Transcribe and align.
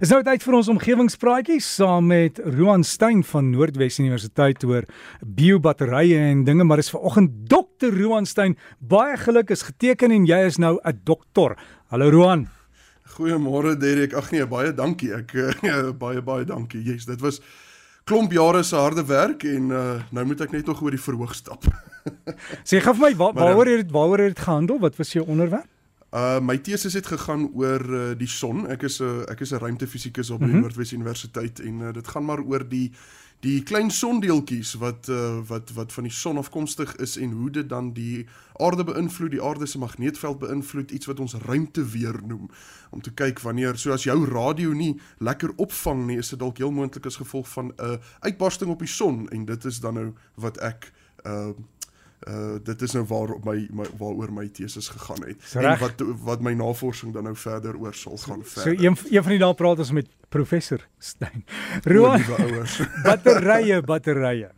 Is 0.00 0.08
nou 0.08 0.22
tyd 0.24 0.40
vir 0.40 0.54
ons 0.56 0.68
omgewingspraatjies 0.72 1.66
saam 1.76 2.06
met 2.08 2.38
Roan 2.40 2.80
Stein 2.88 3.18
van 3.28 3.50
Noordwes 3.52 3.98
Universiteit 4.00 4.62
oor 4.64 4.86
biobatterye 5.20 6.16
en 6.30 6.40
dinge, 6.46 6.64
maar 6.64 6.80
is 6.80 6.88
vanoggend 6.88 7.34
Dr. 7.52 7.92
Roan 7.92 8.24
Stein. 8.24 8.54
Baie 8.80 9.18
geluk 9.20 9.50
is 9.52 9.66
geteken 9.66 10.14
en 10.16 10.24
jy 10.24 10.38
is 10.46 10.56
nou 10.56 10.78
'n 10.80 11.00
dokter. 11.04 11.52
Hallo 11.92 12.08
Roan. 12.08 12.48
Goeiemôre 13.12 13.76
Derek. 13.76 14.14
Ag 14.14 14.30
nee, 14.32 14.46
baie 14.46 14.72
dankie. 14.72 15.12
Ek 15.12 15.34
uh, 15.34 15.92
baie 16.04 16.22
baie 16.22 16.46
dankie. 16.48 16.80
Yes, 16.80 17.04
dit 17.04 17.20
was 17.20 17.42
klomp 18.04 18.32
jare 18.32 18.62
se 18.62 18.76
harde 18.76 19.04
werk 19.04 19.44
en 19.44 19.68
uh, 19.68 20.00
nou 20.12 20.24
moet 20.24 20.40
ek 20.40 20.52
net 20.52 20.66
nog 20.66 20.80
oor 20.80 20.96
die 20.96 21.04
verhoog 21.04 21.34
stap. 21.34 21.60
Sê 22.64 22.80
gou 22.80 22.96
vir 22.96 23.10
my 23.10 23.16
waar, 23.16 23.34
waaroor 23.36 23.66
het 23.66 23.84
dit 23.84 23.92
waaroor 23.92 24.24
het 24.24 24.32
dit 24.34 24.44
gehandel? 24.48 24.80
Wat 24.80 24.96
was 24.96 25.12
jou 25.12 25.26
onderwerp? 25.28 25.68
Uh 26.10 26.40
my 26.42 26.58
teses 26.58 26.96
het 26.98 27.06
gegaan 27.06 27.52
oor 27.54 27.84
uh, 27.94 28.18
die 28.18 28.28
son. 28.28 28.66
Ek 28.66 28.82
is 28.82 28.98
'n 29.00 29.04
uh, 29.04 29.30
ek 29.30 29.40
is 29.40 29.52
'n 29.52 29.62
ruimtefisikus 29.62 30.30
op 30.30 30.38
die 30.38 30.48
mm 30.48 30.52
-hmm. 30.52 30.60
Noordwes 30.60 30.92
Universiteit 30.92 31.60
en 31.60 31.80
uh, 31.80 31.92
dit 31.92 32.08
gaan 32.08 32.24
maar 32.24 32.42
oor 32.42 32.68
die 32.68 32.90
die 33.40 33.62
klein 33.62 33.90
sondeeltjies 33.90 34.74
wat 34.80 35.08
uh, 35.08 35.40
wat 35.48 35.70
wat 35.72 35.92
van 35.92 36.04
die 36.04 36.12
son 36.12 36.36
afkomstig 36.36 36.96
is 36.96 37.16
en 37.16 37.30
hoe 37.30 37.50
dit 37.50 37.68
dan 37.68 37.92
die 37.92 38.26
aarde 38.60 38.84
beïnvloed, 38.84 39.30
die 39.30 39.42
aarde 39.42 39.66
se 39.66 39.78
magneetveld 39.78 40.38
beïnvloed, 40.38 40.90
iets 40.90 41.06
wat 41.06 41.20
ons 41.20 41.34
ruimteweer 41.34 42.20
noem. 42.26 42.50
Om 42.90 43.00
te 43.00 43.12
kyk 43.12 43.40
wanneer 43.40 43.78
so 43.78 43.92
as 43.92 44.04
jou 44.04 44.24
radio 44.28 44.72
nie 44.72 45.00
lekker 45.18 45.52
opvang 45.56 46.06
nie, 46.06 46.18
is 46.18 46.28
dit 46.28 46.38
dalk 46.38 46.58
heel 46.58 46.70
moontlik 46.70 47.06
as 47.06 47.16
gevolg 47.16 47.48
van 47.48 47.66
'n 47.66 47.84
uh, 47.84 47.96
uitbarsting 48.20 48.70
op 48.70 48.78
die 48.78 48.88
son 48.88 49.28
en 49.28 49.44
dit 49.44 49.64
is 49.64 49.80
dan 49.80 49.94
nou 49.94 50.12
wat 50.34 50.58
ek 50.58 50.92
uh 51.24 51.52
uh 52.28 52.58
dit 52.62 52.82
is 52.82 52.92
nou 52.92 53.04
waar 53.08 53.30
op 53.32 53.44
my, 53.44 53.68
my 53.72 53.86
waaroor 53.98 54.32
my 54.32 54.48
teses 54.48 54.88
gegaan 54.88 55.22
het 55.24 55.54
en 55.54 55.78
wat 55.78 56.02
wat 56.22 56.40
my 56.40 56.52
navorsing 56.52 57.12
dan 57.12 57.24
nou 57.24 57.36
verder 57.36 57.78
oor 57.78 57.94
sal 57.94 58.16
gaan 58.16 58.44
verder. 58.44 58.76
So 58.76 58.84
een 58.84 58.96
een 59.10 59.22
van 59.22 59.32
die 59.32 59.40
dae 59.40 59.54
praat 59.54 59.78
ons 59.78 59.90
met 59.90 60.08
professor 60.28 60.88
Stein. 60.98 61.44
Roan 61.84 62.24
ouers. 62.38 62.80
batterye, 63.06 63.80
batterye. 63.82 64.50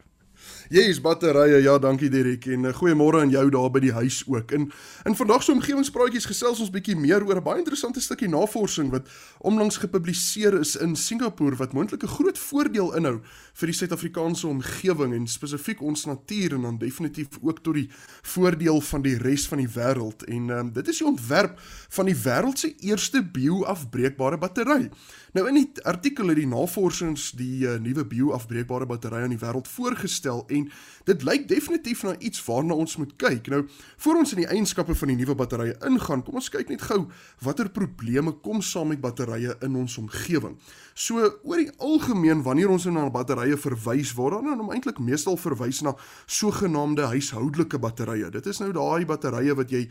Jy's 0.72 1.00
batterye. 1.04 1.58
Ja, 1.62 1.78
dankie 1.78 2.08
Dirk 2.08 2.46
en 2.46 2.64
uh, 2.64 2.72
goeiemôre 2.72 3.20
aan 3.20 3.30
jou 3.30 3.44
daar 3.52 3.70
by 3.70 3.82
die 3.84 3.92
huis 3.92 4.22
ook. 4.26 4.52
In 4.56 4.70
in 5.04 5.16
vandag 5.18 5.42
se 5.42 5.52
omgewingspraatjies 5.52 6.24
gesels 6.30 6.60
ons 6.64 6.70
bietjie 6.72 6.96
meer 6.96 7.26
oor 7.26 7.36
'n 7.36 7.44
baie 7.44 7.58
interessante 7.58 8.00
stukkie 8.00 8.28
navorsing 8.28 8.90
wat 8.90 9.08
onlangs 9.40 9.76
gepubliseer 9.76 10.58
is 10.60 10.76
in 10.76 10.96
Singapore 10.96 11.56
wat 11.56 11.72
moontlik 11.72 12.02
'n 12.02 12.14
groot 12.16 12.38
voordeel 12.38 12.96
inhou 12.96 13.20
vir 13.52 13.66
die 13.66 13.76
Suid-Afrikaanse 13.76 14.46
omgewing 14.46 15.12
en 15.12 15.26
spesifiek 15.26 15.82
ons 15.82 16.06
natuur 16.06 16.54
en 16.54 16.62
dan 16.62 16.78
definitief 16.78 17.28
ook 17.42 17.62
tot 17.62 17.74
die 17.74 17.90
voordeel 18.22 18.80
van 18.80 19.02
die 19.02 19.18
res 19.18 19.46
van 19.48 19.58
die 19.58 19.68
wêreld. 19.68 20.24
En 20.24 20.50
um, 20.50 20.72
dit 20.72 20.88
is 20.88 20.98
die 20.98 21.06
ontwerp 21.06 21.60
van 21.88 22.06
die 22.06 22.16
wêreld 22.16 22.58
se 22.58 22.74
eerste 22.80 23.22
bio-afbreekbare 23.22 24.38
battery. 24.38 24.90
Nou 25.32 25.48
in 25.48 25.54
die 25.54 25.84
artikel 25.84 26.28
het 26.28 26.36
die 26.36 26.46
navorsers 26.46 27.30
die 27.36 27.66
uh, 27.66 27.78
nuwe 27.80 28.04
bio-afbreekbare 28.06 28.86
battery 28.86 29.22
aan 29.22 29.36
die 29.36 29.40
wêreld 29.40 29.68
voorgestel 29.68 30.31
en 30.48 30.68
dit 31.08 31.24
lyk 31.26 31.48
definitief 31.48 32.02
na 32.06 32.14
iets 32.18 32.42
waarna 32.46 32.74
ons 32.74 32.96
moet 32.96 33.12
kyk. 33.20 33.50
Nou, 33.52 33.62
voor 34.04 34.20
ons 34.22 34.32
in 34.32 34.42
die 34.44 34.48
eienskappe 34.48 34.94
van 34.94 35.12
die 35.12 35.18
nuwe 35.20 35.36
batterye 35.38 35.76
ingaan, 35.88 36.22
kom 36.26 36.38
ons 36.40 36.50
kyk 36.52 36.72
net 36.72 36.86
gou 36.88 37.06
watter 37.42 37.70
probleme 37.72 38.32
kom 38.44 38.62
saam 38.62 38.92
met 38.92 39.00
batterye 39.02 39.56
in 39.66 39.76
ons 39.76 39.98
omgewing. 39.98 40.56
So, 40.94 41.24
oor 41.42 41.60
die 41.62 41.70
algemeen 41.80 42.42
wanneer 42.44 42.70
ons 42.72 42.84
na 42.92 43.06
batterye 43.12 43.56
verwys, 43.56 44.12
word 44.18 44.42
dan 44.44 44.60
nou 44.60 44.70
eintlik 44.74 45.00
meestal 45.00 45.38
verwys 45.40 45.80
na 45.84 45.94
sogenaamde 46.26 47.06
huishoudelike 47.12 47.80
batterye. 47.80 48.30
Dit 48.32 48.46
is 48.50 48.60
nou 48.60 48.70
daai 48.76 49.06
batterye 49.08 49.56
wat 49.56 49.72
jy 49.72 49.86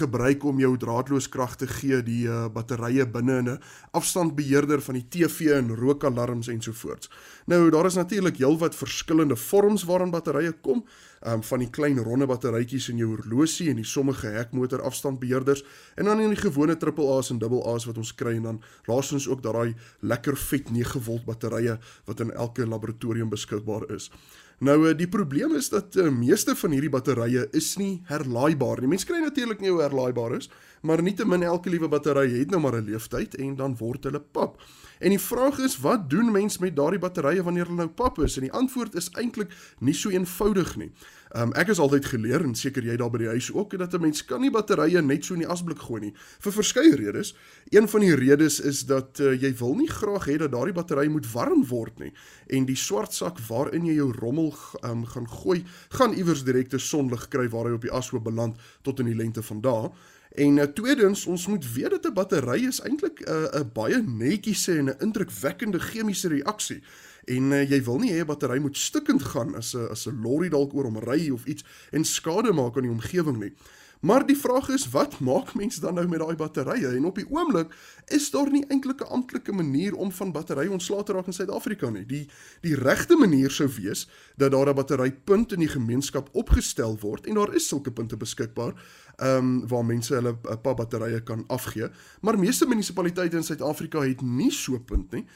gebruik 0.00 0.44
om 0.48 0.60
jou 0.60 0.72
draadloos 0.80 1.28
krag 1.32 1.56
te 1.60 1.68
gee, 1.70 2.00
die 2.06 2.24
uh, 2.28 2.46
batterye 2.52 3.06
binne 3.06 3.38
in 3.38 3.48
'n 3.50 3.60
afstandbeheerder 3.92 4.80
van 4.80 4.94
die 4.94 5.06
TV 5.08 5.52
en 5.56 5.74
rookalarms 5.76 6.48
ensovoorts. 6.48 7.10
Nou 7.46 7.70
daar 7.70 7.86
is 7.86 7.94
natuurlik 7.94 8.36
heelwat 8.36 8.74
verskillende 8.74 9.36
vorms 9.36 9.84
waarin 9.86 10.10
batterye 10.10 10.52
kom, 10.62 10.84
um, 11.26 11.42
van 11.42 11.62
die 11.62 11.70
klein 11.70 11.98
ronde 11.98 12.26
batterytjies 12.26 12.88
in 12.92 13.00
jou 13.02 13.08
horlosie 13.14 13.70
en 13.70 13.80
die 13.80 13.86
sommige 13.86 14.30
hekmotor 14.34 14.82
afstandbeheerders 14.86 15.64
en 15.96 16.10
dan 16.10 16.20
in 16.20 16.34
die 16.34 16.40
gewone 16.40 16.76
AAA's 16.76 17.30
en 17.30 17.42
AA's 17.42 17.86
wat 17.88 17.98
ons 17.98 18.14
kry 18.14 18.36
en 18.36 18.50
dan 18.50 18.62
laastens 18.86 19.28
ook 19.28 19.42
daai 19.42 19.74
lekker 20.00 20.36
vet 20.36 20.70
9 20.70 21.02
volt 21.08 21.24
batterye 21.24 21.78
wat 22.06 22.20
in 22.20 22.32
elke 22.32 22.66
laboratorium 22.66 23.30
beskikbaar 23.30 23.88
is. 23.94 24.10
Nou 24.58 24.76
eh, 24.88 24.94
die 24.96 25.08
probleem 25.08 25.52
is 25.58 25.68
dat 25.68 25.90
die 25.92 26.06
uh, 26.08 26.12
meeste 26.12 26.54
van 26.56 26.72
hierdie 26.72 26.92
batterye 26.92 27.42
is 27.56 27.74
nie 27.76 28.00
herlaaibaar 28.08 28.80
nie. 28.80 28.88
Mense 28.88 29.08
kry 29.08 29.18
natuurlik 29.20 29.60
nie 29.60 29.68
hoe 29.68 29.82
herlaaibaar 29.84 30.38
is, 30.38 30.48
maar 30.80 31.02
nietemin 31.04 31.44
elke 31.44 31.68
liewe 31.70 31.90
battery 31.92 32.30
het 32.38 32.50
nou 32.50 32.62
maar 32.64 32.78
'n 32.80 32.88
leeftyd 32.88 33.36
en 33.36 33.56
dan 33.56 33.76
word 33.76 34.08
hulle 34.08 34.20
pap. 34.20 34.56
En 34.98 35.12
die 35.12 35.20
vraag 35.20 35.58
is, 35.58 35.76
wat 35.84 36.08
doen 36.08 36.32
mens 36.32 36.58
met 36.58 36.76
daardie 36.76 36.98
batterye 36.98 37.42
wanneer 37.42 37.68
hulle 37.68 37.84
nou 37.84 37.88
pap 37.88 38.18
is? 38.18 38.36
En 38.36 38.48
die 38.48 38.52
antwoord 38.52 38.94
is 38.94 39.10
eintlik 39.12 39.52
nie 39.78 39.94
so 39.94 40.08
eenvoudig 40.08 40.76
nie. 40.76 40.90
Um, 41.36 41.50
ek 41.52 41.68
is 41.68 41.80
altyd 41.82 42.06
geleer 42.08 42.40
en 42.46 42.54
seker 42.56 42.84
jy 42.86 42.94
daar 42.96 43.10
by 43.12 43.18
die 43.20 43.28
huis 43.34 43.50
ook 43.52 43.74
dat 43.76 43.92
'n 43.94 44.00
mens 44.00 44.24
kan 44.24 44.40
nie 44.40 44.50
batterye 44.50 45.02
net 45.02 45.24
so 45.24 45.34
in 45.34 45.44
die 45.44 45.48
asblik 45.52 45.78
gooi 45.78 46.00
nie 46.00 46.14
vir 46.40 46.52
verskeie 46.52 46.96
redes. 46.96 47.34
Een 47.70 47.88
van 47.88 48.00
die 48.00 48.14
redes 48.14 48.60
is 48.60 48.86
dat 48.86 49.20
uh, 49.20 49.34
jy 49.34 49.52
wil 49.58 49.74
nie 49.74 49.88
graag 49.88 50.24
hê 50.26 50.38
dat 50.38 50.52
daardie 50.52 50.72
battery 50.72 51.08
moet 51.08 51.32
warm 51.32 51.66
word 51.68 51.98
nie 51.98 52.12
en 52.46 52.64
die 52.64 52.76
swart 52.76 53.12
sak 53.12 53.38
waarin 53.48 53.84
jy 53.84 53.94
jou 53.94 54.12
rommel 54.12 54.54
um, 54.82 55.04
gaan 55.04 55.28
gooi, 55.28 55.64
gaan 55.88 56.14
iewers 56.14 56.44
direkte 56.44 56.78
sonlig 56.78 57.28
kry 57.28 57.48
waar 57.48 57.66
hy 57.66 57.72
op 57.72 57.82
die 57.82 57.92
ashoop 57.92 58.24
beland 58.24 58.56
tot 58.82 59.00
in 59.00 59.06
die 59.06 59.16
lengte 59.16 59.42
van 59.42 59.60
daardie 59.60 59.92
En 60.36 60.56
uh, 60.56 60.62
tweedens, 60.62 61.26
ons 61.26 61.46
moet 61.46 61.72
weet 61.72 61.90
dat 61.90 62.04
'n 62.04 62.12
battery 62.12 62.66
is 62.66 62.80
eintlik 62.80 63.20
'n 63.20 63.30
uh, 63.56 63.60
baie 63.72 64.02
netjiese 64.02 64.76
en 64.78 64.84
'n 64.84 64.98
indrukwekkende 64.98 65.80
chemiese 65.80 66.28
reaksie. 66.28 66.82
En 67.26 67.50
uh, 67.50 67.62
jy 67.70 67.80
wil 67.82 67.98
nie 67.98 68.12
hê 68.14 68.22
'n 68.22 68.26
battery 68.26 68.58
moet 68.62 68.76
stikkend 68.76 69.22
gaan 69.22 69.54
as 69.54 69.74
'n 69.74 69.88
as 69.90 70.06
'n 70.06 70.22
lorry 70.22 70.48
dalk 70.48 70.74
oor 70.74 70.84
hom 70.84 70.98
ry 70.98 71.30
of 71.30 71.44
iets 71.44 71.64
en 71.90 72.04
skade 72.04 72.52
maak 72.52 72.76
aan 72.76 72.86
die 72.86 72.96
omgewing 72.98 73.38
nie. 73.38 73.52
Maar 74.00 74.26
die 74.26 74.36
vraag 74.36 74.68
is 74.68 74.90
wat 74.90 75.18
maak 75.18 75.54
mense 75.54 75.80
dan 75.80 75.94
nou 75.94 76.08
met 76.08 76.20
daai 76.20 76.36
batterye? 76.36 76.88
En 76.88 77.04
op 77.04 77.16
die 77.16 77.26
oomblik 77.30 77.72
is 78.12 78.30
daar 78.30 78.50
nie 78.50 78.64
eintlik 78.68 79.00
'n 79.00 79.10
amptelike 79.10 79.52
manier 79.52 79.94
om 79.94 80.12
van 80.12 80.32
batterye 80.32 80.70
ontslae 80.70 81.02
te 81.02 81.12
raak 81.12 81.26
in 81.26 81.32
Suid-Afrika 81.32 81.90
nie. 81.90 82.06
Die 82.06 82.28
die 82.60 82.74
regte 82.74 83.16
manier 83.16 83.50
sou 83.50 83.68
wees 83.68 84.08
dat 84.36 84.50
daar 84.50 84.68
'n 84.68 84.74
batterypunt 84.74 85.52
in 85.52 85.58
die 85.58 85.68
gemeenskap 85.68 86.28
opgestel 86.32 86.98
word 87.00 87.26
en 87.26 87.34
daar 87.34 87.54
is 87.54 87.68
sulke 87.68 87.92
punte 87.92 88.16
beskikbaar 88.16 88.74
ehm 89.16 89.36
um, 89.36 89.68
waar 89.68 89.84
mense 89.84 90.14
hulle 90.14 90.32
'n 90.32 90.48
eh, 90.48 90.56
paar 90.62 90.74
batterye 90.74 91.22
kan 91.22 91.44
afgee. 91.46 91.88
Maar 92.20 92.38
meeste 92.38 92.66
munisipaliteite 92.66 93.36
in 93.36 93.42
Suid-Afrika 93.42 94.00
het 94.00 94.20
nie 94.20 94.50
so 94.50 94.74
'n 94.74 94.84
punt 94.84 95.12
nie. 95.12 95.26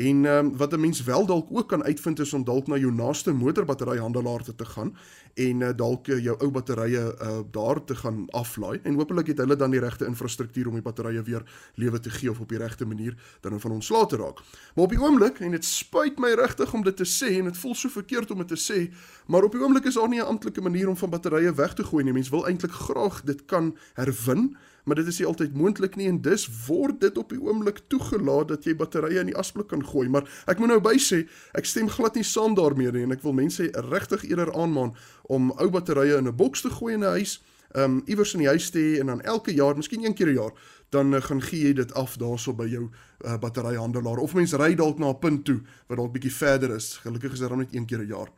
En 0.00 0.24
ehm 0.24 0.46
um, 0.46 0.56
wat 0.56 0.72
'n 0.72 0.80
mens 0.80 1.02
wel 1.02 1.26
dalk 1.26 1.46
ook 1.50 1.68
kan 1.68 1.84
uitvind 1.84 2.18
is 2.18 2.32
om 2.32 2.44
dalk 2.44 2.66
na 2.66 2.76
jou 2.76 2.92
naaste 2.92 3.32
motorbatteryhandelaar 3.32 4.42
te, 4.42 4.54
te 4.54 4.64
gaan 4.64 4.96
en 5.34 5.60
uh, 5.60 5.68
dalk 5.76 6.06
uh, 6.06 6.22
jou 6.24 6.38
ou 6.38 6.50
batterye 6.50 7.16
uh, 7.22 7.38
daar 7.50 7.84
te 7.84 7.94
gaan 7.94 8.24
aflaai 8.30 8.80
en 8.82 8.94
hopelik 8.94 9.26
het 9.26 9.38
hulle 9.38 9.56
dan 9.56 9.70
die 9.70 9.80
regte 9.80 10.06
infrastruktuur 10.06 10.66
om 10.66 10.72
die 10.72 10.82
batterye 10.82 11.22
weer 11.22 11.42
lewe 11.74 12.00
te 12.00 12.10
gee 12.10 12.30
of 12.30 12.40
op 12.40 12.48
die 12.48 12.58
regte 12.58 12.86
manier 12.86 13.14
dan 13.40 13.60
van 13.60 13.70
ons 13.70 13.88
laat 13.88 14.12
raak. 14.12 14.40
Maar 14.74 14.84
op 14.84 14.90
die 14.90 15.00
oomblik 15.00 15.40
en 15.40 15.50
dit 15.50 15.64
spyt 15.64 16.18
my 16.18 16.32
regtig 16.32 16.74
om 16.74 16.82
dit 16.82 16.96
te 16.96 17.04
sê 17.04 17.36
en 17.38 17.44
dit 17.44 17.58
voel 17.58 17.74
so 17.74 17.88
verkeerd 17.88 18.30
om 18.30 18.38
dit 18.38 18.48
te 18.48 18.72
sê, 18.72 18.94
maar 19.26 19.44
op 19.44 19.52
die 19.52 19.60
oomblik 19.60 19.84
is 19.84 19.94
daar 19.94 20.08
nie 20.08 20.20
'n 20.20 20.32
amptelike 20.32 20.60
manier 20.60 20.88
om 20.88 20.96
van 20.96 21.10
batterye 21.10 21.54
weg 21.54 21.74
te 21.74 21.84
gooi 21.84 22.04
nie. 22.04 22.12
Mense 22.12 22.30
wil 22.30 22.46
eintlik 22.46 22.72
graag 22.72 23.22
dit 23.22 23.44
kan 23.44 23.76
herwin 23.94 24.56
maar 24.90 24.98
dit 24.98 25.06
is 25.06 25.20
nie 25.22 25.28
altyd 25.30 25.54
moontlik 25.54 25.94
nie 25.96 26.08
en 26.10 26.16
dus 26.18 26.48
word 26.66 26.98
dit 27.00 27.18
op 27.18 27.30
die 27.30 27.38
oomblik 27.38 27.78
toegelaat 27.92 28.48
dat 28.50 28.66
jy 28.66 28.74
batterye 28.74 29.22
in 29.22 29.30
die 29.30 29.36
asblik 29.38 29.68
kan 29.70 29.84
gooi. 29.86 30.08
Maar 30.10 30.26
ek 30.50 30.58
moet 30.58 30.72
nou 30.72 30.80
by 30.82 30.96
sê 30.98 31.20
ek 31.54 31.70
stem 31.70 31.86
glad 31.88 32.18
nie 32.18 32.26
saam 32.26 32.58
daarmee 32.58 32.90
nie 32.90 33.06
en 33.06 33.14
ek 33.14 33.22
wil 33.22 33.36
mense 33.38 33.68
regtig 33.86 34.26
eerder 34.26 34.50
aanmaan 34.50 34.96
om 35.30 35.52
ou 35.62 35.70
batterye 35.70 36.18
in 36.18 36.26
'n 36.26 36.36
boks 36.36 36.66
te 36.66 36.74
gooi 36.74 36.94
in 36.98 37.06
'n 37.06 37.14
huis 37.14 37.38
um 37.78 38.02
iewers 38.10 38.34
in 38.34 38.42
die 38.42 38.50
huis 38.50 38.70
te 38.74 38.82
hê 38.82 38.98
en 39.00 39.06
dan 39.06 39.22
elke 39.22 39.54
jaar 39.54 39.76
miskien 39.76 40.04
een 40.04 40.14
keer 40.14 40.34
'n 40.34 40.34
jaar 40.42 40.52
dan 40.90 41.14
uh, 41.14 41.20
gaan 41.22 41.42
gee 41.42 41.68
jy 41.68 41.72
dit 41.72 41.94
af 41.94 42.16
daarso 42.18 42.52
by 42.52 42.66
jou 42.66 42.88
uh, 43.24 43.38
batteryhandelaar. 43.38 44.18
Of 44.18 44.34
mens 44.34 44.52
ry 44.58 44.74
dalk 44.74 44.98
na 44.98 45.10
'n 45.10 45.18
punt 45.18 45.44
toe 45.44 45.60
wat 45.86 45.98
dalk 45.98 46.12
bietjie 46.12 46.34
verder 46.34 46.74
is. 46.74 46.98
Gelukkig 47.02 47.32
is 47.32 47.38
dit 47.38 47.48
dan 47.48 47.58
net 47.58 47.74
een 47.74 47.86
keer 47.86 48.02
'n 48.02 48.06
jaar 48.06 48.28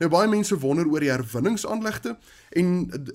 Nou 0.00 0.08
baie 0.08 0.28
mense 0.32 0.56
wonder 0.56 0.88
oor 0.88 1.04
die 1.04 1.10
herwinningsaanlegte 1.12 2.14
en 2.56 2.68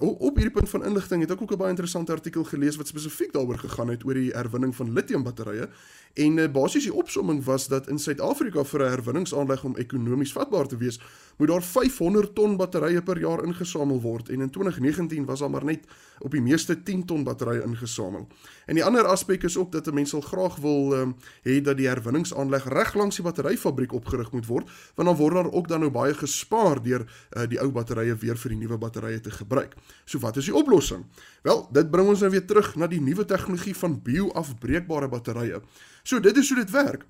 op 0.05 0.35
hierdie 0.37 0.53
punt 0.53 0.69
van 0.69 0.83
inligting 0.85 1.23
het 1.25 1.31
ek 1.33 1.41
ook 1.41 1.51
'n 1.51 1.57
baie 1.57 1.73
interessante 1.73 2.11
artikel 2.13 2.43
gelees 2.43 2.77
wat 2.77 2.87
spesifiek 2.87 3.33
daaroor 3.33 3.57
gegaan 3.57 3.89
het 3.89 4.05
oor 4.05 4.13
die 4.13 4.29
herwinning 4.31 4.75
van 4.75 4.93
lithiumbatterye 4.93 5.69
en 6.15 6.37
uh, 6.37 6.47
basies 6.51 6.83
die 6.83 6.93
opsomming 6.93 7.43
was 7.43 7.67
dat 7.67 7.87
in 7.87 7.99
Suid-Afrika 7.99 8.63
vir 8.63 8.83
'n 8.85 8.89
herwinningsaanleg 8.89 9.63
om 9.63 9.75
ekonomies 9.75 10.31
vatbaar 10.31 10.67
te 10.67 10.77
wees, 10.77 10.99
moet 11.37 11.47
daar 11.47 11.63
500 11.63 12.35
ton 12.35 12.55
batterye 12.57 13.01
per 13.01 13.19
jaar 13.19 13.43
ingesamel 13.43 14.01
word 14.01 14.29
en 14.29 14.41
in 14.41 14.49
2019 14.49 15.25
was 15.25 15.39
daar 15.39 15.49
maar 15.49 15.65
net 15.65 15.83
op 16.19 16.31
die 16.31 16.41
meeste 16.41 16.83
10 16.83 17.05
ton 17.05 17.23
batterye 17.23 17.63
ingesamel. 17.63 18.27
En 18.65 18.75
die 18.75 18.83
ander 18.83 19.05
aspek 19.05 19.43
is 19.43 19.57
ook 19.57 19.71
dat 19.71 19.87
'n 19.87 19.93
mens 19.93 20.09
sal 20.09 20.21
graag 20.21 20.55
wil 20.55 20.93
um, 20.93 21.15
hê 21.43 21.61
dat 21.61 21.77
die 21.77 21.87
herwinningsaanleg 21.87 22.69
reg 22.69 22.93
langs 22.93 23.15
die 23.15 23.25
batteryfabriek 23.25 23.93
opgerig 23.93 24.31
moet 24.31 24.45
word, 24.45 24.69
want 24.95 25.07
dan 25.07 25.17
word 25.17 25.33
daar 25.33 25.51
ook 25.51 25.67
dan 25.67 25.79
nou 25.79 25.91
baie 25.91 26.13
gespaar 26.13 26.74
jaar 26.75 26.83
deur 26.83 27.05
uh, 27.37 27.45
die 27.47 27.59
ou 27.61 27.71
batterye 27.71 28.15
weer 28.15 28.37
vir 28.37 28.49
die 28.49 28.59
nuwe 28.59 28.77
batterye 28.77 29.19
te 29.21 29.31
gebruik. 29.31 29.75
So 30.05 30.19
wat 30.19 30.37
is 30.37 30.45
die 30.45 30.55
oplossing? 30.55 31.05
Wel, 31.43 31.67
dit 31.71 31.91
bring 31.91 32.07
ons 32.07 32.21
nou 32.21 32.31
weer 32.31 32.45
terug 32.45 32.75
na 32.75 32.87
die 32.87 33.01
nuwe 33.01 33.25
tegnologie 33.25 33.75
van 33.75 34.01
bio-afbreekbare 34.03 35.09
batterye. 35.09 35.61
So 36.03 36.19
dit 36.19 36.37
is 36.37 36.49
hoe 36.49 36.63
dit 36.63 36.71
werk. 36.71 37.05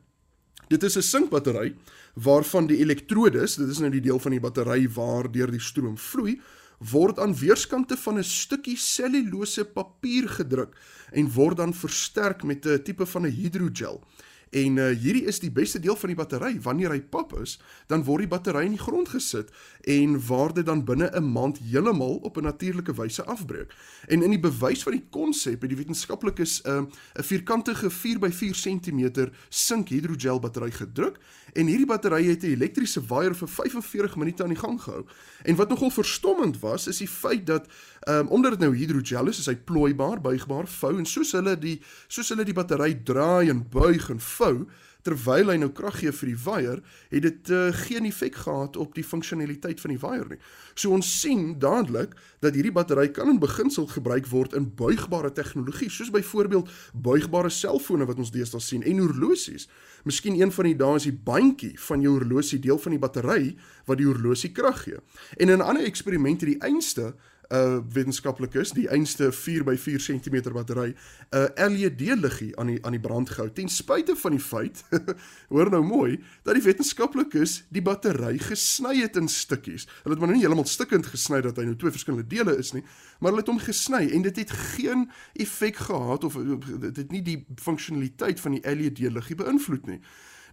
Dit 0.70 0.84
is 0.84 0.98
'n 0.98 1.02
sinkbattery 1.02 1.76
waarvan 2.16 2.68
die 2.68 2.78
elektrodes, 2.78 3.56
dit 3.56 3.70
is 3.70 3.80
nou 3.80 3.92
die 3.92 4.02
deel 4.02 4.20
van 4.20 4.32
die 4.32 4.40
battery 4.40 4.90
waar 4.90 5.32
deur 5.32 5.52
die 5.52 5.60
stroom 5.60 5.98
vloei, 5.98 6.42
word 6.80 7.20
aan 7.20 7.36
weerskante 7.36 7.98
van 7.98 8.18
'n 8.18 8.24
stukkie 8.24 8.78
selulose 8.78 9.66
papier 9.66 10.30
gedruk 10.30 10.76
en 11.12 11.32
word 11.32 11.58
dan 11.58 11.74
versterk 11.74 12.44
met 12.44 12.66
'n 12.66 12.84
tipe 12.84 13.06
van 13.06 13.26
'n 13.26 13.32
hidrogel. 13.32 14.04
En 14.50 14.78
uh, 14.78 14.90
hierdie 15.00 15.26
is 15.26 15.40
die 15.40 15.52
beste 15.52 15.80
deel 15.80 15.96
van 15.96 16.10
die 16.10 16.18
battery. 16.18 16.60
Wanneer 16.62 16.90
hy 16.90 17.02
pap 17.02 17.34
is, 17.42 17.58
dan 17.88 18.04
word 18.04 18.26
die 18.26 18.32
battery 18.32 18.66
in 18.66 18.76
die 18.78 18.82
grond 18.82 19.10
gesit 19.10 19.52
en 19.82 20.18
word 20.28 20.56
dit 20.56 20.66
dan 20.66 20.86
binne 20.86 21.10
'n 21.12 21.32
maand 21.32 21.60
heeltemal 21.60 22.20
op 22.24 22.38
'n 22.38 22.44
natuurlike 22.44 22.94
wyse 22.94 23.24
afbreek. 23.24 23.74
En 24.08 24.24
in 24.24 24.30
die 24.30 24.40
bewys 24.40 24.84
van 24.84 24.94
die 24.94 25.06
konsep 25.10 25.62
het 25.62 25.70
die 25.70 25.78
wetenskaplikes 25.78 26.62
'n 26.64 26.70
uh, 26.70 26.82
'n 27.20 27.24
vierkantige 27.24 27.90
4 27.90 28.20
by 28.20 28.32
4 28.32 28.54
cm 28.54 29.30
sink 29.50 29.90
hidrogel 29.90 30.40
battery 30.40 30.72
gedruk 30.72 31.18
en 31.54 31.68
hierdie 31.68 31.86
battery 31.86 32.26
het 32.26 32.44
'n 32.44 32.56
elektriese 32.56 33.02
waier 33.08 33.36
vir 33.36 33.48
45 33.48 34.16
minute 34.16 34.44
aan 34.44 34.50
die 34.50 34.58
gang 34.58 34.82
gehou. 34.82 35.06
En 35.44 35.56
wat 35.56 35.70
nogal 35.70 35.90
verstommend 35.90 36.60
was, 36.60 36.88
is 36.88 36.98
die 36.98 37.08
feit 37.08 37.46
dat 37.46 37.68
um, 38.08 38.28
omdat 38.28 38.52
dit 38.52 38.60
nou 38.60 38.76
hidrogel 38.76 39.28
is, 39.28 39.40
is 39.40 39.46
hy 39.46 39.56
plooibaar, 39.56 40.22
buigbaar, 40.22 40.68
vou 40.68 40.98
en 40.98 41.06
soos 41.06 41.32
hulle 41.32 41.58
die 41.60 41.82
soos 42.08 42.30
hulle 42.30 42.44
die 42.44 42.54
battery 42.54 42.94
draai 43.04 43.50
en 43.50 43.64
buig 43.70 44.10
en 44.10 44.20
vou 44.40 44.66
terwyl 45.06 45.52
hy 45.54 45.58
nou 45.62 45.70
krag 45.76 46.00
gee 46.02 46.12
vir 46.18 46.32
die 46.32 46.40
waier, 46.46 46.80
het 47.12 47.26
dit 47.28 47.52
uh, 47.54 47.68
geen 47.86 48.08
effek 48.10 48.40
gehad 48.42 48.78
op 48.82 48.96
die 48.98 49.06
funksionaliteit 49.06 49.82
van 49.84 49.94
die 49.94 50.00
waier 50.02 50.26
nie. 50.32 50.40
So 50.74 50.96
ons 50.96 51.10
sien 51.22 51.54
dadelik 51.62 52.16
dat 52.44 52.58
hierdie 52.58 52.74
battery 52.74 53.12
kan 53.14 53.30
in 53.30 53.42
beginsel 53.42 53.86
gebruik 53.92 54.26
word 54.32 54.56
in 54.58 54.72
buigbare 54.80 55.30
tegnologie, 55.38 55.92
soos 55.94 56.10
byvoorbeeld 56.14 56.72
buigbare 57.06 57.54
selfone 57.54 58.08
wat 58.10 58.22
ons 58.22 58.34
deesdae 58.34 58.64
sien 58.64 58.86
en 58.86 59.04
horlosies. 59.04 59.70
Miskien 60.10 60.40
een 60.40 60.54
van 60.54 60.70
die 60.72 60.78
dae 60.78 60.98
is 60.98 61.08
die 61.10 61.20
bandjie 61.30 61.76
van 61.86 62.02
jou 62.02 62.18
horlosie 62.18 62.60
deel 62.62 62.82
van 62.82 62.98
die 62.98 63.02
battery 63.02 63.54
wat 63.86 64.02
die 64.02 64.10
horlosie 64.10 64.54
krag 64.58 64.84
gee. 64.88 65.00
En 65.38 65.50
in 65.50 65.62
'n 65.62 65.70
ander 65.70 65.86
eksperiment 65.86 66.42
het 66.42 66.50
die 66.50 66.62
einste 66.62 67.14
uh, 67.50 67.80
wetenskaplikes 67.94 68.74
die 68.76 68.88
einste 68.90 69.32
4 69.32 69.66
by 69.68 69.76
4 69.78 70.00
cm 70.02 70.54
battery 70.54 70.96
'n 71.32 71.38
uh, 71.38 71.70
LED 71.70 72.02
liggie 72.22 72.52
aan 72.60 72.68
die 72.68 72.80
aan 72.86 72.92
die 72.98 73.02
brand 73.02 73.30
gehou 73.30 73.50
ten 73.52 73.70
spyte 73.70 74.16
van 74.16 74.32
die 74.32 74.40
feit 74.40 74.84
hoor 75.54 75.70
nou 75.70 75.84
mooi 75.84 76.20
dat 76.44 76.54
die 76.56 76.64
wetenskaplikes 76.64 77.64
die 77.70 77.82
battery 77.82 78.38
gesny 78.38 79.02
het 79.02 79.16
in 79.16 79.28
stukkies. 79.28 79.88
Hulle 80.04 80.16
het 80.16 80.20
maar 80.20 80.28
nou 80.28 80.38
nie 80.38 80.46
heeltemal 80.46 80.66
stukkend 80.70 81.06
gesny 81.06 81.42
dat 81.42 81.58
hy 81.58 81.66
nou 81.66 81.76
twee 81.76 81.92
verskillende 81.92 82.28
dele 82.28 82.58
is 82.58 82.74
nie, 82.74 82.84
maar 83.20 83.32
hulle 83.32 83.44
het 83.44 83.52
hom 83.52 83.60
gesny 83.60 84.10
en 84.12 84.22
dit 84.22 84.36
het 84.36 84.52
geen 84.52 85.10
effek 85.34 85.76
gehad 85.76 86.24
of 86.24 86.38
dit 86.80 86.96
het 86.96 87.12
nie 87.12 87.22
die 87.22 87.46
funksionaliteit 87.62 88.40
van 88.40 88.58
die 88.58 88.64
LED 88.76 89.00
liggie 89.00 89.36
beïnvloed 89.36 89.86
nie. 89.86 90.02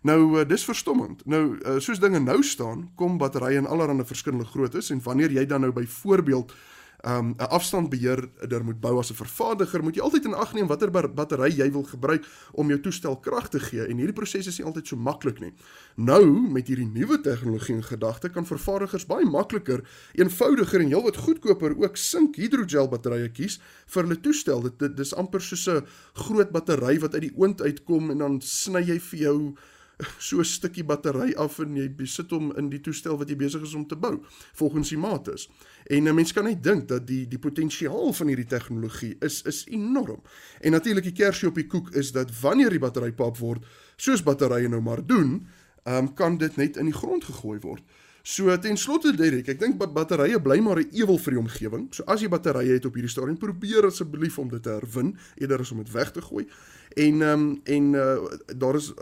Nou 0.03 0.39
uh, 0.39 0.47
dis 0.49 0.65
verstommend. 0.65 1.23
Nou 1.27 1.59
uh, 1.59 1.79
soos 1.79 2.01
dinge 2.03 2.19
nou 2.19 2.43
staan, 2.43 2.89
kom 2.99 3.19
batterye 3.19 3.61
in 3.61 3.67
allerlei 3.71 4.07
verskillende 4.07 4.49
groottes 4.51 4.91
en 4.91 5.03
wanneer 5.03 5.31
jy 5.31 5.47
dan 5.47 5.63
nou 5.63 5.73
byvoorbeeld 5.73 6.55
um 7.03 7.35
'n 7.37 7.49
afstandbeheerder 7.49 8.65
moet 8.65 8.81
bou 8.81 8.99
as 8.99 9.11
'n 9.11 9.15
vervaardiger, 9.15 9.83
moet 9.83 9.95
jy 9.97 10.03
altyd 10.03 10.25
in 10.25 10.35
ag 10.35 10.55
neem 10.55 10.67
watter 10.67 10.91
battery 10.91 11.51
jy 11.51 11.71
wil 11.73 11.83
gebruik 11.83 12.27
om 12.53 12.69
jou 12.69 12.81
toestel 12.81 13.17
krag 13.17 13.49
te 13.49 13.61
gee 13.61 13.87
en 13.87 13.97
hierdie 13.97 14.15
proses 14.15 14.47
is 14.47 14.59
nie 14.59 14.67
altyd 14.67 14.87
so 14.87 14.97
maklik 14.97 15.41
nie. 15.41 15.53
Nou 15.97 16.51
met 16.51 16.67
hierdie 16.67 16.87
nuwe 16.87 17.21
tegnologie 17.21 17.75
in 17.75 17.83
gedagte 17.83 18.29
kan 18.29 18.47
vervaardigers 18.47 19.07
baie 19.07 19.25
makliker, 19.25 19.83
eenvoudiger 20.15 20.81
en 20.81 20.89
heelwat 20.89 21.17
goedkoper 21.17 21.77
ook 21.77 21.97
sink 21.97 22.37
hidrogel 22.37 22.89
batterye 22.89 23.29
kies 23.29 23.59
vir 23.87 24.03
hulle 24.03 24.21
toestel. 24.21 24.63
Dit, 24.63 24.79
dit 24.79 24.97
dis 24.97 25.15
amper 25.15 25.41
soos 25.41 25.69
'n 25.69 25.87
groot 26.15 26.53
battery 26.53 26.99
wat 26.99 27.15
uit 27.15 27.23
die 27.23 27.37
oond 27.37 27.61
uitkom 27.61 28.11
en 28.11 28.19
dan 28.19 28.41
sny 28.41 28.81
jy 28.81 28.99
vir 29.01 29.19
jou 29.19 29.55
so 30.19 30.39
'n 30.39 30.45
stukkie 30.45 30.85
battery 30.85 31.35
af 31.35 31.59
en 31.59 31.77
jy 31.77 31.89
besit 31.89 32.31
hom 32.31 32.53
in 32.57 32.69
die 32.69 32.81
toestel 32.81 33.19
wat 33.19 33.29
jy 33.29 33.37
besig 33.37 33.63
is 33.63 33.75
om 33.75 33.87
te 33.87 33.97
bou 33.97 34.21
volgens 34.55 34.89
die 34.89 34.99
mates. 34.99 35.49
En 35.87 36.09
'n 36.09 36.15
mens 36.15 36.33
kan 36.33 36.45
net 36.45 36.63
dink 36.63 36.89
dat 36.89 37.07
die 37.07 37.29
die 37.29 37.39
potensiaal 37.39 38.13
van 38.13 38.27
hierdie 38.27 38.47
tegnologie 38.47 39.17
is 39.21 39.43
is 39.43 39.67
enorm. 39.67 40.23
En 40.61 40.71
natuurlik 40.71 41.05
die 41.05 41.25
kersie 41.25 41.49
op 41.49 41.55
die 41.55 41.67
koek 41.67 41.91
is 41.95 42.13
dat 42.13 42.41
wanneer 42.41 42.71
die 42.71 42.79
battery 42.79 43.13
pap 43.13 43.39
word, 43.39 43.65
soos 43.97 44.23
batterye 44.23 44.69
nou 44.69 44.81
maar 44.81 45.07
doen, 45.07 45.47
um, 45.85 46.15
kan 46.15 46.39
dit 46.39 46.57
net 46.57 46.77
in 46.77 46.85
die 46.85 46.95
grond 46.95 47.25
gegooi 47.25 47.59
word. 47.61 47.83
So 48.23 48.55
ten 48.63 48.77
slotte 48.79 49.11
Derek, 49.19 49.49
ek 49.51 49.59
dink 49.59 49.81
batterye 49.83 50.39
bly 50.39 50.61
maar 50.63 50.79
'n 50.79 50.91
ewel 50.95 51.19
vir 51.19 51.33
die 51.33 51.41
omgewing. 51.41 51.89
So 51.91 52.05
as 52.07 52.21
jy 52.23 52.29
batterye 52.29 52.79
het 52.79 52.87
op 52.87 52.95
hierdie 52.95 53.11
stadium, 53.11 53.37
probeer 53.37 53.87
asseblief 53.87 54.39
om 54.39 54.49
dit 54.49 54.63
te 54.63 54.71
herwin 54.71 55.17
eerder 55.35 55.61
as 55.61 55.73
om 55.73 55.79
dit 55.79 55.91
weg 55.91 56.13
te 56.13 56.23
gooi. 56.23 56.47
En 56.95 57.23
ehm 57.23 57.41
um, 57.41 57.61
en 57.65 57.93
uh, 57.95 58.19
daar 58.57 58.77
is 58.77 58.93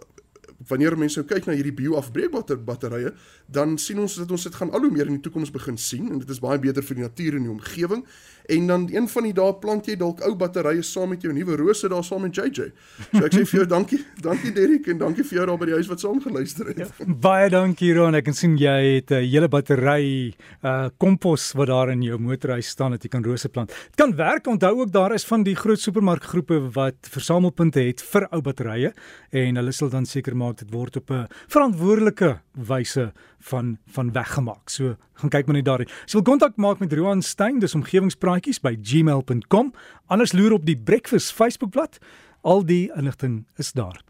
wanneer 0.69 0.97
mense 0.99 1.21
nou 1.21 1.27
kyk 1.29 1.47
na 1.49 1.57
hierdie 1.57 1.75
bioafbreekbare 1.77 2.59
batterye, 2.65 3.15
dan 3.49 3.79
sien 3.79 4.01
ons 4.03 4.19
dat 4.21 4.31
ons 4.31 4.49
dit 4.49 4.55
gaan 4.55 4.73
al 4.77 4.85
hoe 4.87 4.93
meer 4.93 5.09
in 5.09 5.17
die 5.19 5.25
toekoms 5.25 5.53
begin 5.55 5.79
sien 5.81 6.11
en 6.11 6.21
dit 6.21 6.31
is 6.31 6.43
baie 6.43 6.59
beter 6.61 6.85
vir 6.85 7.01
die 7.01 7.07
natuur 7.07 7.39
en 7.39 7.49
die 7.49 7.55
omgewing. 7.55 8.05
En 8.51 8.67
dan 8.67 8.89
een 8.91 9.07
van 9.09 9.27
die 9.29 9.33
dae 9.37 9.55
plant 9.63 9.87
jy 9.87 9.95
dalk 10.01 10.25
ou 10.27 10.33
batterye 10.39 10.83
saam 10.83 11.13
met 11.15 11.23
jou 11.23 11.33
nuwe 11.33 11.57
rose 11.61 11.89
daar 11.89 12.05
saam 12.05 12.25
met 12.27 12.35
JJ. 12.35 12.71
So 13.13 13.23
ek 13.27 13.37
sê 13.37 13.45
vir 13.47 13.61
jou 13.61 13.67
dankie, 13.77 14.01
dankie 14.25 14.53
Derrick 14.57 14.89
en 14.91 14.99
dankie 14.99 15.25
vir 15.29 15.39
jou 15.39 15.47
daar 15.53 15.61
by 15.61 15.69
die 15.71 15.77
huis 15.79 15.91
wat 15.91 16.03
saam 16.03 16.19
geluister 16.25 16.73
het. 16.73 16.83
Ja, 16.83 17.07
baie 17.07 17.51
dankie 17.53 17.93
Ron, 17.95 18.19
ek 18.19 18.27
kan 18.27 18.37
sien 18.37 18.57
jy 18.59 18.77
het 18.99 19.15
'n 19.15 19.23
hele 19.23 19.49
battery 19.49 20.35
uh 20.65 20.89
kompos 20.99 21.53
wat 21.55 21.69
daar 21.69 21.91
in 21.93 22.03
jou 22.03 22.19
motorhuis 22.19 22.67
staan 22.67 22.91
dat 22.91 23.03
jy 23.05 23.11
kan 23.11 23.25
rose 23.25 23.49
plant. 23.49 23.69
Dit 23.69 23.97
kan 23.97 24.17
werk, 24.17 24.47
onthou 24.47 24.81
ook 24.81 24.93
daar 24.93 25.15
is 25.15 25.25
van 25.25 25.43
die 25.43 25.55
groot 25.55 25.81
supermarkgroepe 25.81 26.73
wat 26.75 27.09
versamelpunte 27.09 27.81
het 27.81 28.03
vir 28.03 28.27
ou 28.33 28.41
batterye 28.41 28.93
en 29.31 29.57
hulle 29.57 29.73
sal 29.73 29.91
dan 29.91 30.07
seker 30.07 30.37
maak 30.37 30.50
dit 30.59 30.71
word 30.71 30.97
op 30.97 31.11
'n 31.11 31.27
verantwoordelike 31.49 32.41
wyse 32.53 33.13
van 33.39 33.79
van 33.87 34.13
weggemaak. 34.13 34.69
So 34.69 34.97
gaan 35.15 35.31
kyk 35.31 35.47
maar 35.47 35.57
net 35.57 35.65
daarin. 35.65 35.87
As 35.87 36.11
so, 36.11 36.19
jy 36.19 36.25
wil 36.25 36.33
kontak 36.33 36.57
maak 36.57 36.79
met 36.79 36.93
Roan 36.93 37.23
Stein, 37.23 37.59
dis 37.59 37.75
omgewingspraatjies 37.75 38.61
by 38.61 38.79
gmail.com. 38.83 39.73
Anders 40.07 40.33
loer 40.33 40.53
op 40.53 40.67
die 40.67 40.77
Breakfast 40.77 41.33
Facebookblad. 41.33 41.99
Al 42.43 42.65
die 42.65 42.91
inligting 42.97 43.47
is 43.57 43.73
daar. 43.73 44.01